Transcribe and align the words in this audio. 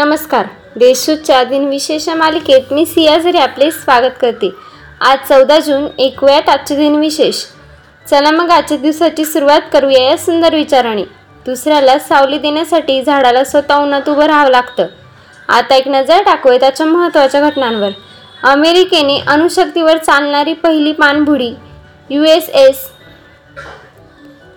नमस्कार. 0.00 0.46
देशूच्या 0.76 1.42
दिनविशेष 1.44 2.08
मालिकेत 2.08 2.72
मी 2.72 2.84
सियाझरी 2.86 3.38
आपले 3.38 3.70
स्वागत 3.70 4.14
करते. 4.20 4.50
आज 5.00 5.18
चौदा 5.28 5.58
जून 5.60 5.84
ऐकूयात 6.00 6.48
आजचे 6.48 6.76
दिनविशेष 6.76 7.42
चला 8.10 8.30
मग 8.30 8.50
आजच्या 8.50 8.76
दिवसाची 8.76 9.24
सुरुवात 9.24 9.60
करूया 9.72 10.02
या 10.02 10.16
सुंदर 10.16 10.54
विचाराने. 10.54 11.02
दुसऱ्याला 11.46 11.98
सावली 11.98 12.38
देण्यासाठी 12.38 13.02
झाडाला 13.02 13.44
स्वतः 13.44 13.82
उन्हात 13.82 14.08
उभं 14.08 14.26
राहावं 14.26 14.50
लागतं. 14.50 14.86
आता 15.48 15.76
एक 15.76 15.88
नजर 15.88 16.22
टाकूया 16.22 16.58
त्याच्या 16.58 16.86
महत्त्वाच्या 16.86 17.40
घटनांवर. 17.40 17.90
अमेरिकेने 18.44 19.20
अणुशक्तीवर 19.26 19.96
चालणारी 19.96 20.52
पहिली 20.52 20.92
पाणबुडी 20.92 21.52
यू 22.10 22.24
एस 22.24 22.48
एस 22.48 22.88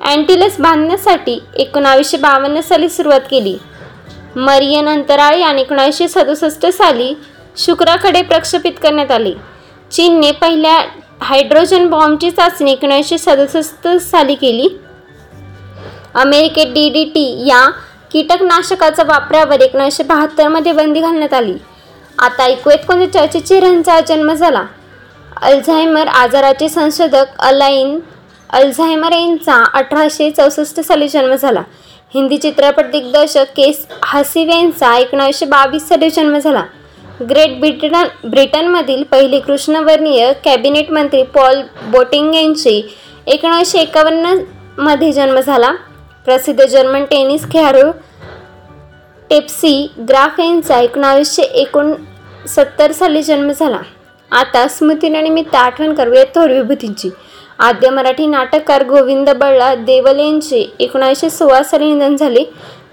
अँटिलस 0.05 0.59
बांधण्यासाठी 0.59 1.39
एकोणावीसशे 1.55 2.17
बावन्न 2.17 2.61
साली 2.61 2.89
सुरुवात 2.89 3.21
केली. 3.31 3.57
मरियन 4.35 4.89
अंतराळ 4.89 5.35
यान 5.35 5.59
एकोणीसशे 5.59 6.07
सदुसष्ट 6.07 6.65
साली 6.65 7.13
शुक्राकडे 7.57 8.21
प्रक्षेपित 8.21 8.71
करण्यात 8.83 9.11
आले. 9.11 9.33
चीनने 9.91 10.31
पहिल्या 10.31 10.77
हायड्रोजन 11.21 11.87
बॉम्बची 11.87 12.31
चाचणी 12.31 12.71
एकोणीसशे 12.71 13.17
सदुसष्ट 13.17 13.87
साली 13.87 14.35
केली. 14.35 14.67
अमेरिकेत 16.15 16.65
डी 16.65 16.89
डी 16.89 17.03
टी 17.05 17.47
या 17.47 17.71
कीटकनाशकाच्या 18.11 19.05
वापरावर 19.05 19.61
एकोणीसशे 19.61 20.03
बहात्तरमध्ये 20.03 20.71
बंदी 20.71 20.99
घालण्यात 20.99 21.33
आली. 21.33 21.53
आता 22.19 22.43
ऐकूयात 22.43 22.85
कोणत्या 22.87 23.25
चर्चेचे 23.25 23.59
रंचा 23.59 23.99
जन्म 23.99 24.33
झाला. 24.33 24.63
अल्झायमर 25.41 26.07
आजाराचे 26.07 26.69
संशोधक 26.69 27.25
अलाइन 27.39 27.99
अल्झायमर 28.49 29.11
यांचा 29.11 29.63
अठराशे 29.73 30.31
चौसष्ट 30.31 30.79
साली 30.79 31.07
जन्म 31.07 31.35
झाला. 31.35 31.61
हिंदी 32.13 32.37
चित्रपट 32.37 32.89
दिग्दर्शक 32.91 33.45
केस 33.57 33.85
हसीव 34.05 34.49
यांचा 34.49 34.97
एकोणीसशे 34.97 35.45
बावीस 35.45 35.87
साली 35.87 36.09
जन्म 36.09 36.37
झाला. 36.37 36.63
ग्रेट 37.29 37.59
ब्रिटन 37.59 37.95
ब्रिटनमधील 38.29 39.03
पहिले 39.03 39.39
कृष्णवर्णीय 39.39 40.31
कॅबिनेट 40.45 40.91
मंत्री 40.91 41.23
पॉल 41.23 41.61
बोटिंग 41.87 42.35
यांची 42.35 42.81
एकोणीसशे 43.27 43.79
एकावन्नमध्ये 43.79 45.11
जन्म 45.11 45.39
झाला. 45.39 45.71
प्रसिद्ध 46.25 46.65
जर्मन 46.65 47.05
टेनिस 47.05 47.51
खेळाडू 47.51 47.91
टेप्सी 49.29 49.91
ग्राफ 50.09 50.39
यांचा 50.39 50.79
एकोणावीसशे 50.79 51.41
एकोणसत्तर 51.41 52.91
साली 52.91 53.21
जन्म 53.23 53.51
झाला. 53.51 53.79
आता 54.31 54.67
स्मृतीनिमित्त 54.67 55.55
आठवण 55.55 55.93
करूया 55.93 56.23
थोर 56.35 56.51
विभूतींची. 56.51 57.09
आद्य 57.59 57.89
मराठी 57.89 58.25
नाटककार 58.27 58.83
गोविंद 58.83 59.29
बळला 59.29 59.73
देवल 59.75 60.19
यांचे 60.19 60.65
एकोणीसशे 60.79 61.29
सोळा 61.29 61.63
साली 61.63 61.91
निधन 61.93 62.15
झाले. 62.15 62.43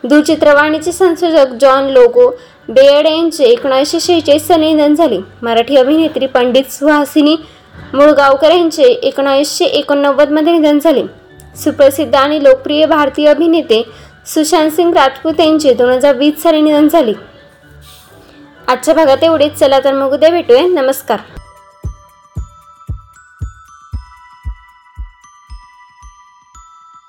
दूरचित्रवाणीचे 0.05 0.93
संशोधक 0.93 1.55
जॉन 1.61 1.85
लोगो 1.85 2.31
बेयड 2.69 3.07
यांचे 3.07 3.45
एकोणीसशे 3.45 4.01
शेहेचाळीस 4.01 4.47
साली 4.47 4.73
निधन 4.73 4.95
झाले. 4.95 5.19
मराठी 5.43 5.77
अभिनेत्री 5.77 6.27
पंडित 6.27 6.71
सुहासिनी 6.73 7.37
मुळगावकर 7.95 8.51
यांचे 8.51 8.83
एकोणीसशे 8.83 9.65
एकोणनव्वदमध्ये 9.65 10.53
निधन 10.53 10.79
झाले. 10.79 11.03
सुप्रसिद्ध 11.57 12.15
आणि 12.17 12.43
लोकप्रिय 12.45 12.87
भारतीय 12.87 13.29
अभिनेते 13.29 13.83
सुशांत 14.27 14.71
सिंग 14.71 14.93
राजपूत 14.95 15.41
यांचे 15.41 15.75
दोन 15.75 15.91
हजार 15.91 16.17
वीस 16.17 16.43
साली 16.43 16.61
निधन 16.61 16.89
झाले. 16.89 17.13
आजच्या 18.69 18.95
भागात 18.95 19.25
एवढेच. 19.25 19.55
चला 19.55 19.79
तर 19.79 19.93
मग 19.93 20.13
उद्या 20.13 20.31
भेटूया. 20.31 20.67
नमस्कार. 20.67 21.40